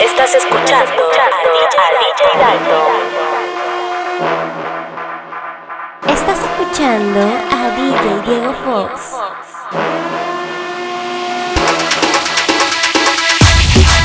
[0.00, 1.28] Estás escuchando a
[1.60, 2.92] DJ Dalton.
[6.08, 7.20] Estás escuchando
[7.50, 8.94] a DJ Diego Fox.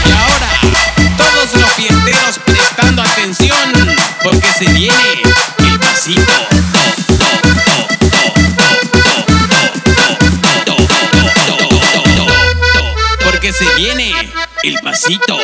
[0.05, 0.51] Y ahora,
[1.17, 3.73] todos los fiesteros prestando atención,
[4.21, 5.21] porque se viene
[5.59, 6.33] el pasito.
[13.23, 14.13] Porque se viene
[14.63, 15.37] el pasito.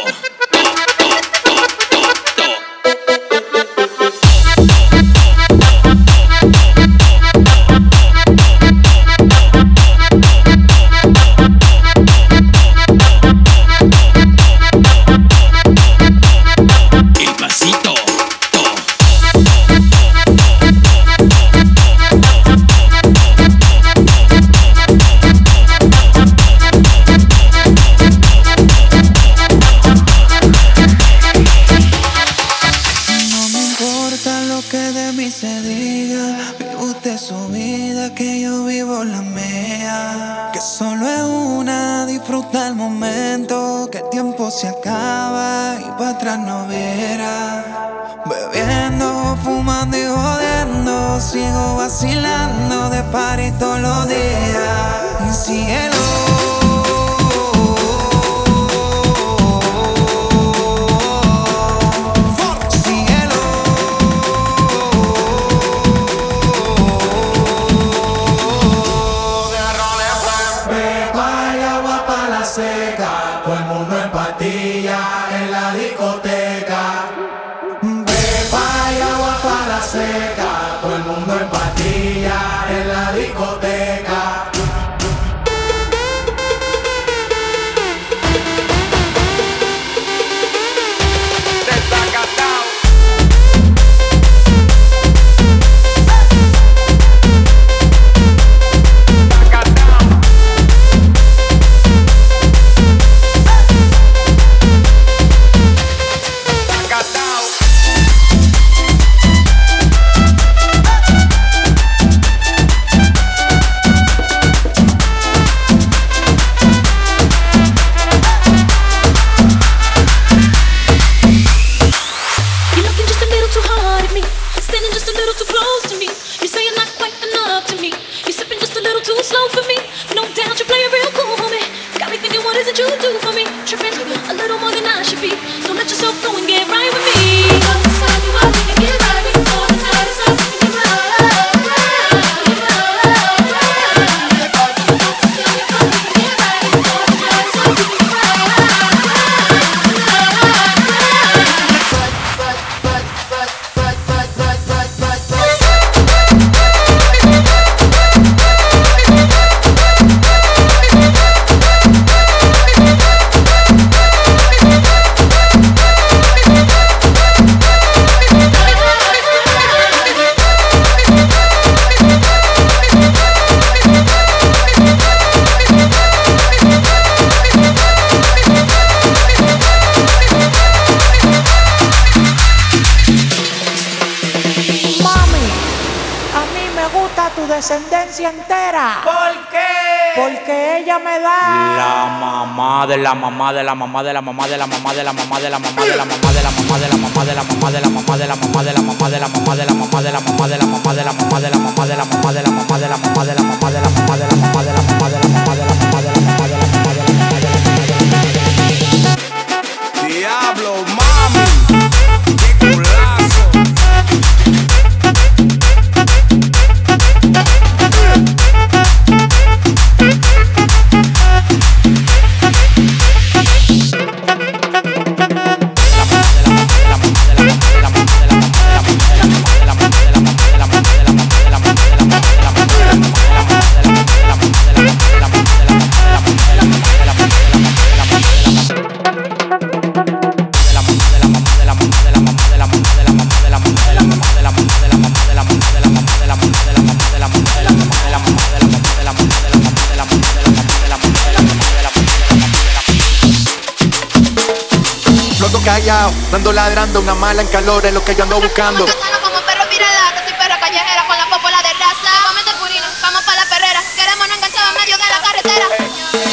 [256.32, 258.86] Dando ladrando una mala en calor es lo que yo ando buscando.
[258.86, 262.10] Como perro pirala, soy perra callejera con la popola de raza.
[262.26, 263.84] Comete purina, vamos pa' la perrera.
[263.98, 265.66] Queremos no enganchar a medio de la carretera.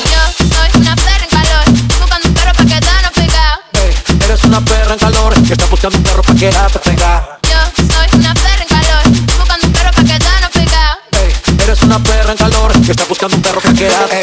[0.07, 0.23] Yo
[0.55, 1.65] soy una perra en calor,
[1.99, 3.61] buscando un perro pa' quedarnos pegado.
[3.73, 7.39] Hey, eres una perra en calor, que está buscando un perro pa' quedarte pegado.
[7.43, 7.59] Yo
[7.93, 9.03] soy una perra en calor,
[9.37, 10.99] buscando un perro pa' quedarnos pegado.
[11.11, 11.33] Hey,
[11.65, 14.18] eres una perra en calor, que está buscando un perro pa' quedarte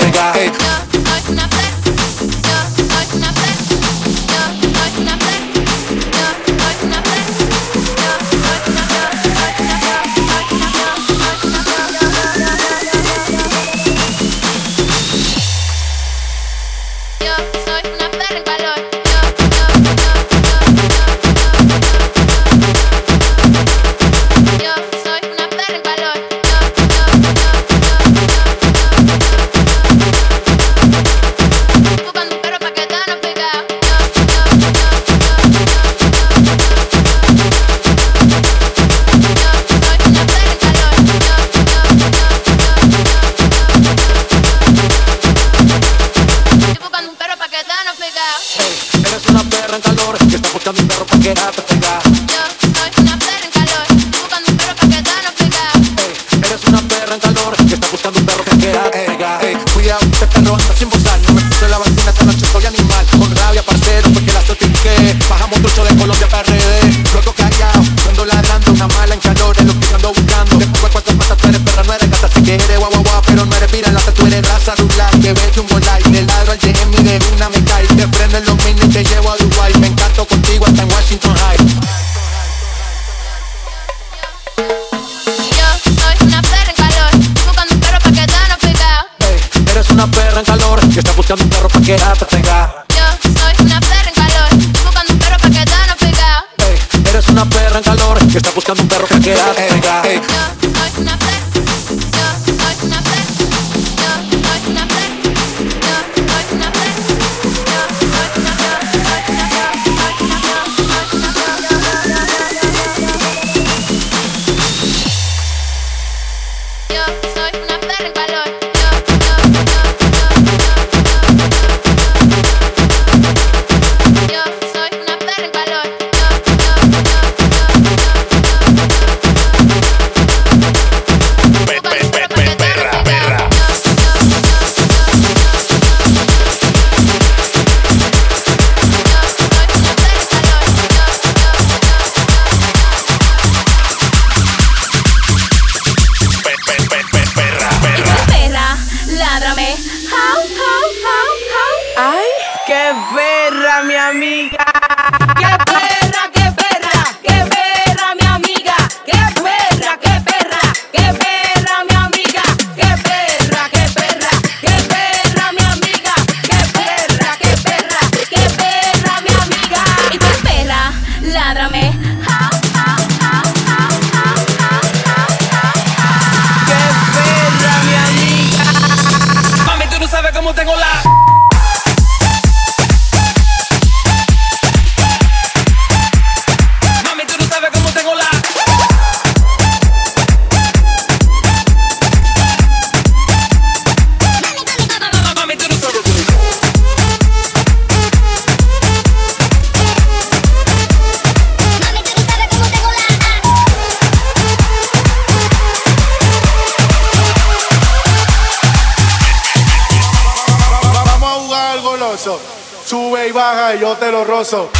[213.85, 214.71] yo te lo rozo.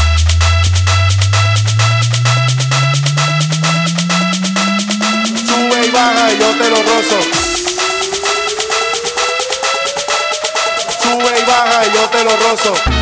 [5.46, 7.20] Sube y baja, y yo te lo rozo.
[11.04, 12.95] Sube y baja, y yo te lo rozo.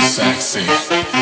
[0.00, 1.13] sexy.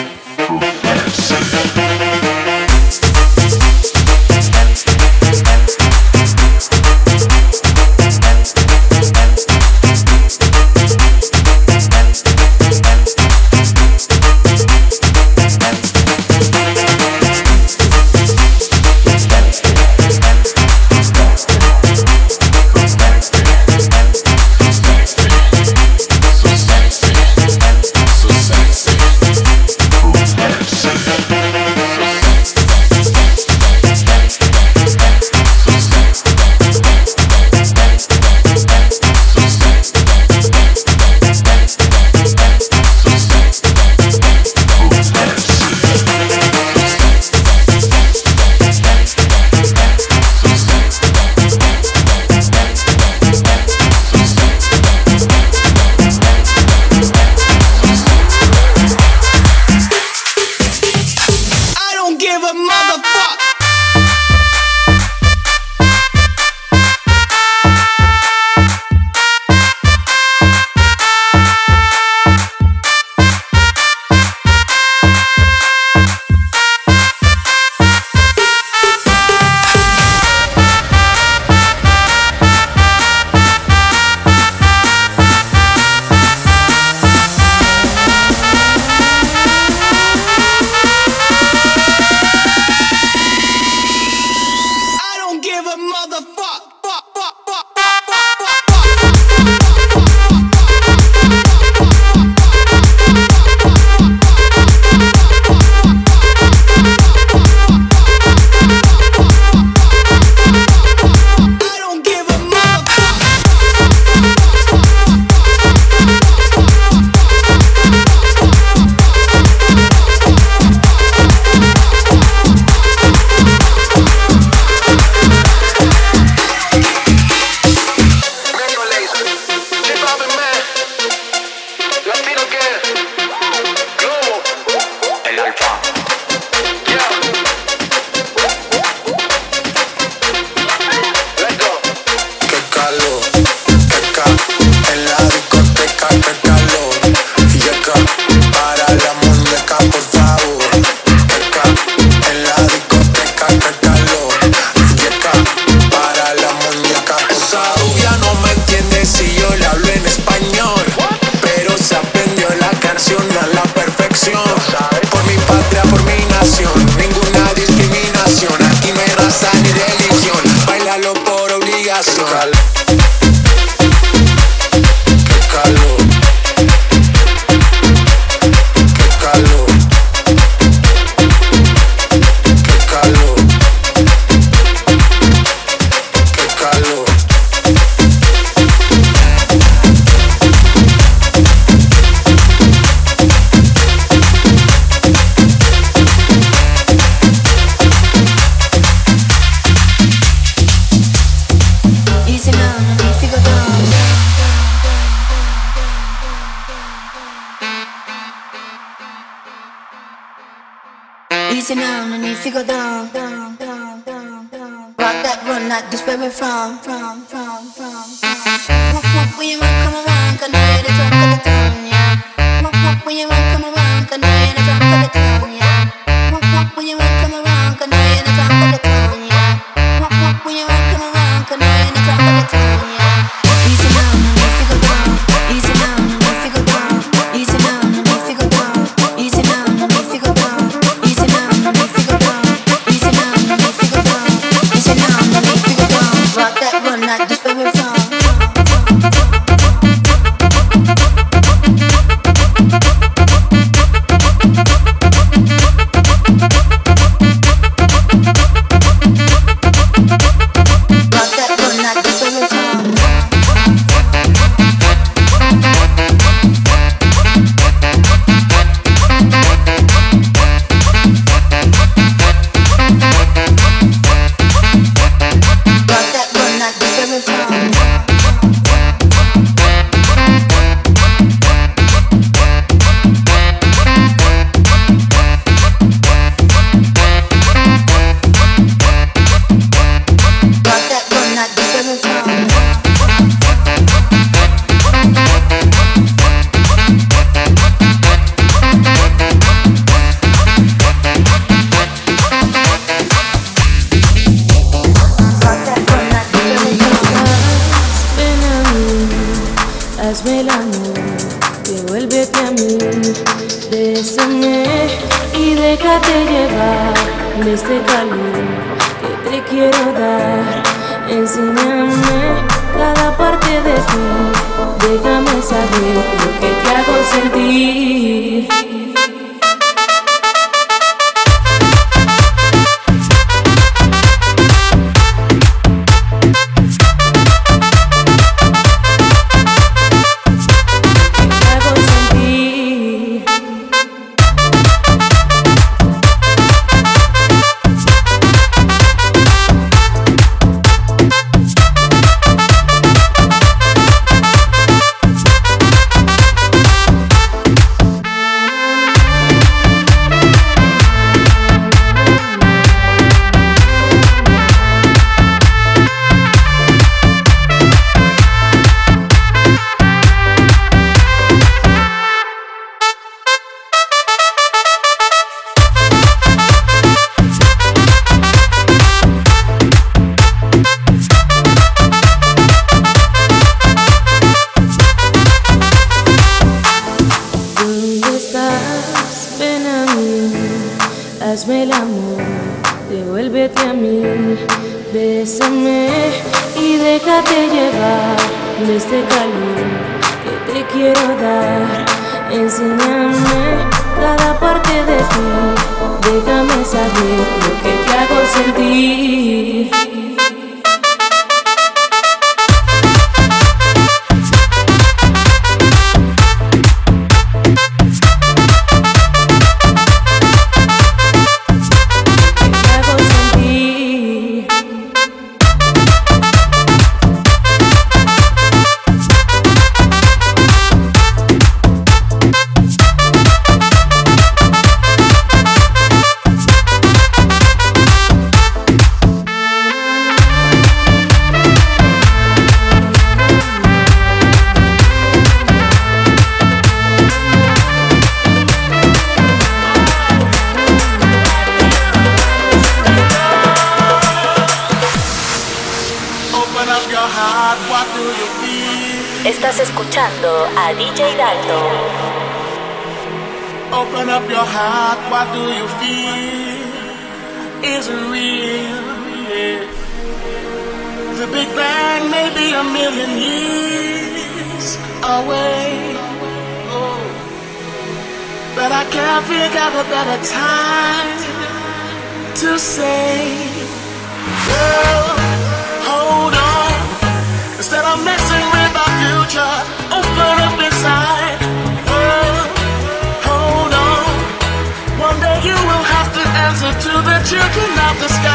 [497.32, 498.31] Children of the sky.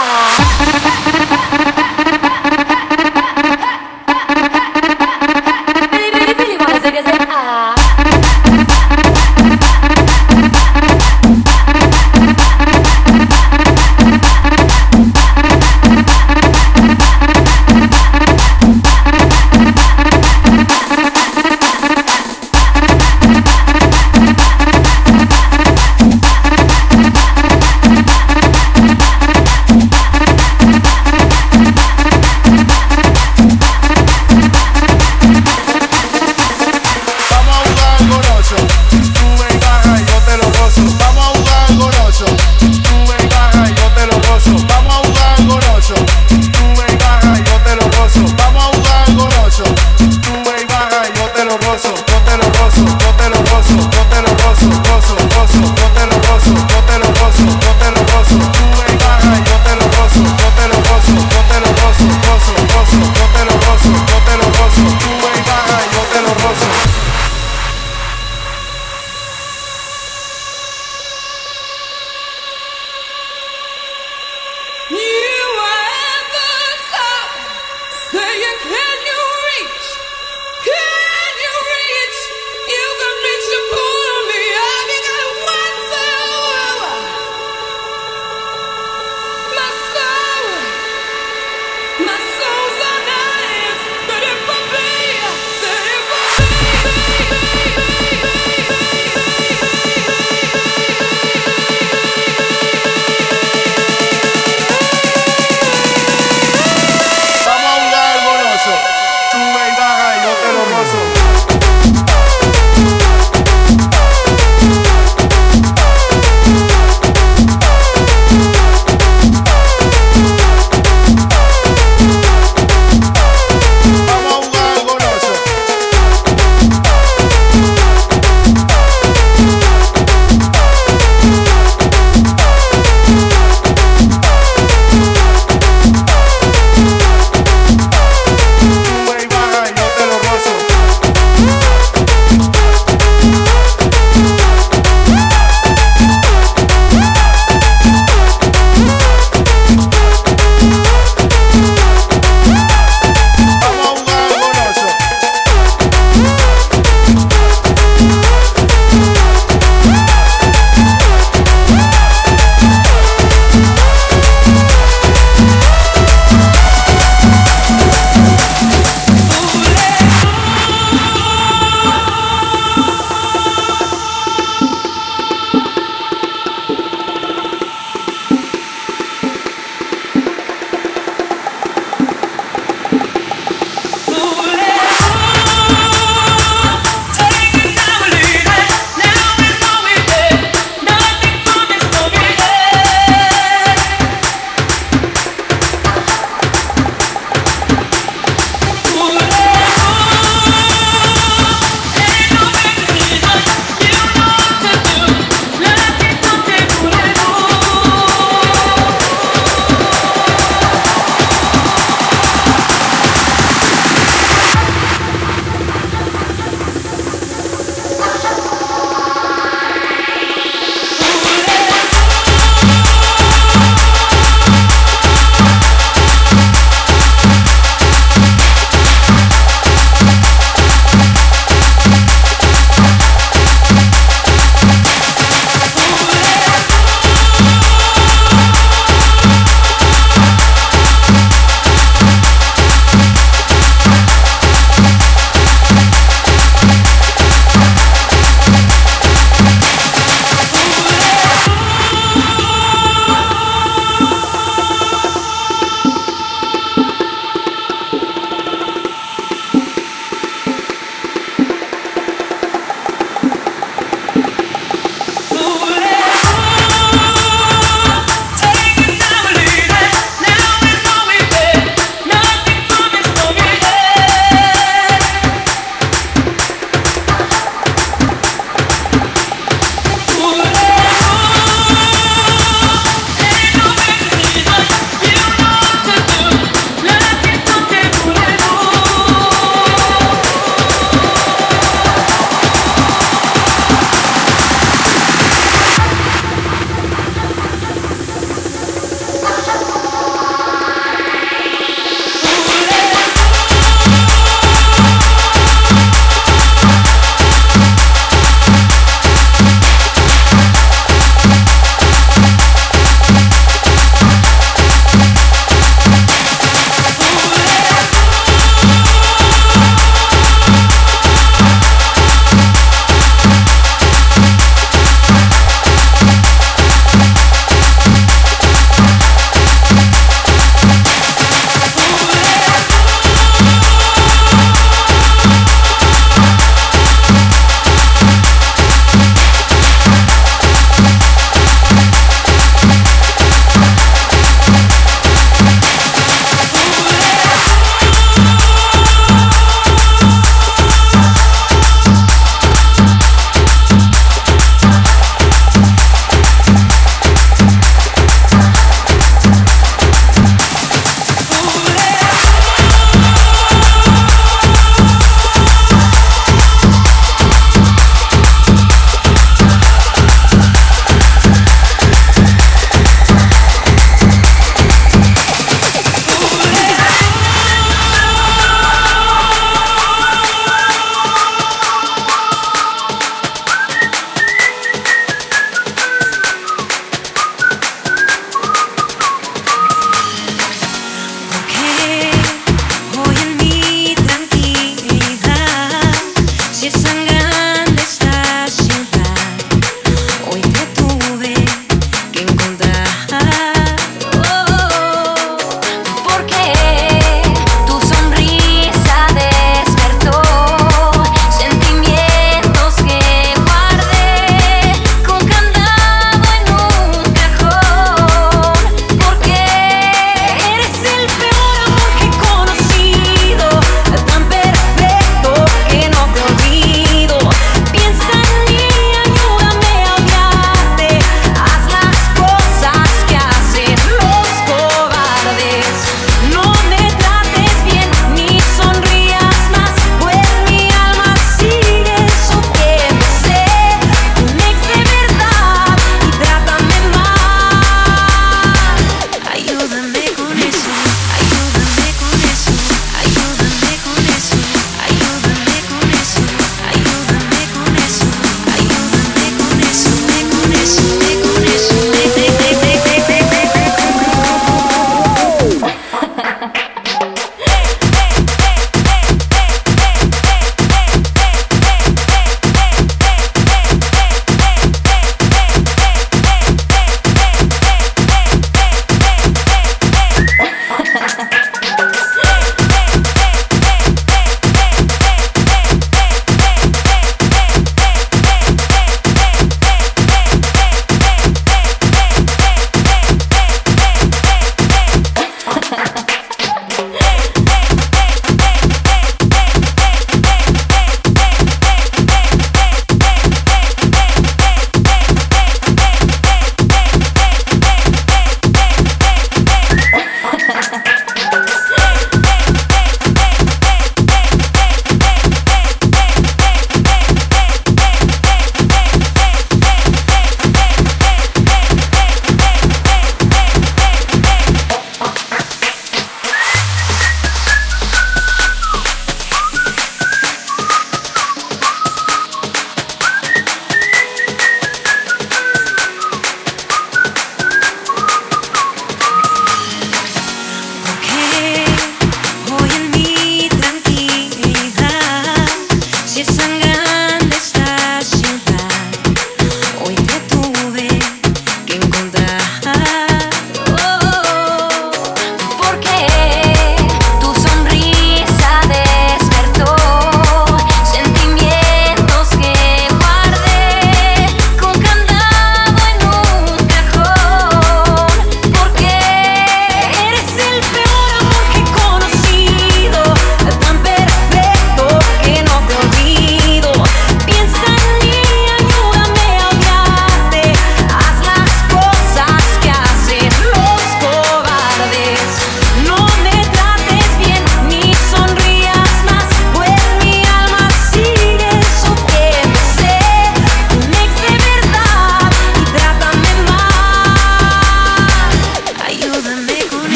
[0.00, 0.49] Aww.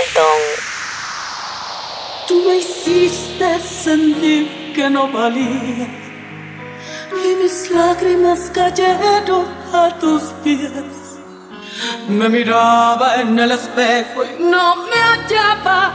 [0.00, 0.40] Dalton.
[2.26, 5.88] Tú me hiciste sentir que no valía
[7.24, 10.70] y mis lágrimas cayeron a tus pies.
[12.08, 15.92] Me miraba en el espejo y no me hallaba.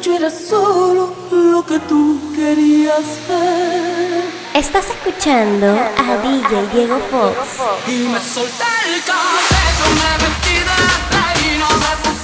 [0.00, 4.24] Yo era solo lo que tú querías ver.
[4.54, 7.36] Estás escuchando a DJ Diego Fox.
[7.88, 10.76] Y me solté el cabello, me vestí de
[11.12, 12.21] reina, me puse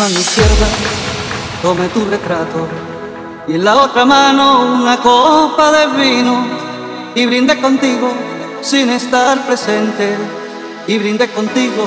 [0.00, 0.66] Mi mano izquierda
[1.60, 2.66] tome tu retrato
[3.46, 6.42] y en la otra mano una copa de vino.
[7.14, 8.10] y brindé contigo
[8.62, 10.16] sin estar presente
[10.86, 11.84] y brindé contigo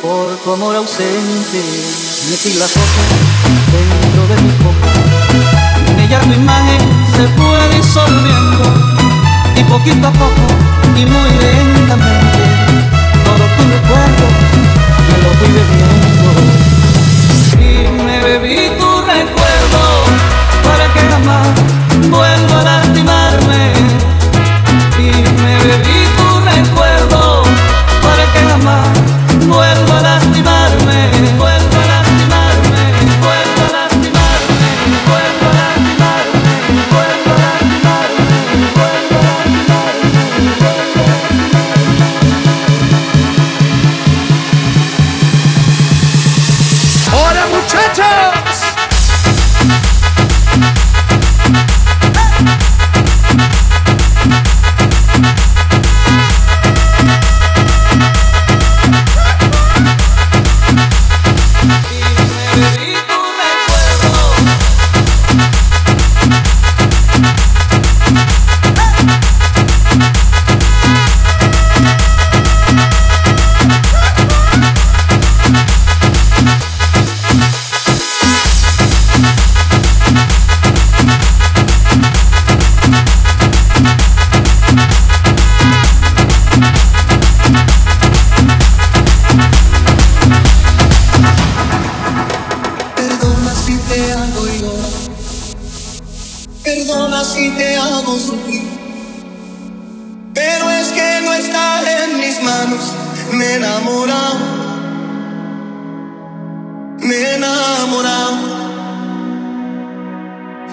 [0.00, 1.60] por tu amor ausente.
[2.30, 3.02] Metí la copa
[3.76, 4.88] dentro de mi copa,
[5.90, 6.80] en ella tu imagen
[7.14, 8.64] se fue disolviendo
[9.56, 10.46] y poquito a poco
[10.96, 12.42] y muy lentamente
[13.22, 14.26] todo tu recuerdo
[15.08, 15.99] me lo fui bebiendo y
[18.30, 19.82] bebí tu recuerdo
[20.62, 21.59] para que jamás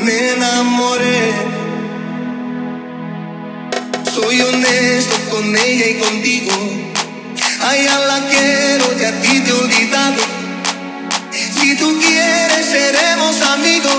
[0.07, 1.33] Me enamoré.
[4.15, 6.53] Soy honesto con ella y contigo.
[7.61, 10.23] A la quiero y a ti te he olvidado.
[11.59, 13.97] Si tú quieres, seremos amigos.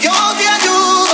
[0.00, 1.13] Yo te ayudo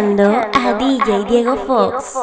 [0.00, 2.16] escuchando a DJ Diego Fox.